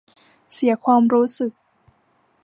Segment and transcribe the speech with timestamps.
[0.53, 1.53] เสียความรู้สึก